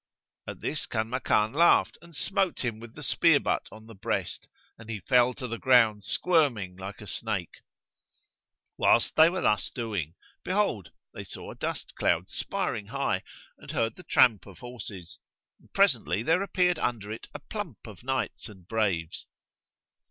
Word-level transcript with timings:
At 0.47 0.61
this 0.61 0.87
Kanmakan 0.87 1.53
laughed 1.53 1.99
and 2.01 2.15
smote 2.15 2.65
him 2.65 2.79
with 2.79 2.95
the 2.95 3.03
spear 3.03 3.39
butt 3.39 3.67
on 3.71 3.85
the 3.85 3.93
breast, 3.93 4.47
and 4.79 4.89
he 4.89 4.99
fell 4.99 5.35
to 5.35 5.47
the 5.47 5.59
ground 5.59 6.03
squirming 6.03 6.75
like 6.75 7.01
a 7.01 7.05
snake. 7.05 7.59
Whilst 8.77 9.15
they 9.15 9.29
were 9.29 9.41
thus 9.41 9.69
doing, 9.69 10.15
behold, 10.43 10.89
they 11.13 11.23
saw 11.23 11.51
a 11.51 11.55
dust 11.55 11.93
cloud 11.93 12.31
spireing 12.31 12.87
high 12.87 13.21
and 13.59 13.69
heard 13.69 13.95
the 13.95 14.01
tramp 14.01 14.47
of 14.47 14.57
horses; 14.57 15.19
and 15.59 15.71
presently 15.71 16.23
there 16.23 16.41
appeared 16.41 16.79
under 16.79 17.11
it 17.11 17.27
a 17.35 17.39
plump 17.39 17.85
of 17.85 18.03
knights 18.03 18.49
and 18.49 18.67
braves. 18.67 19.27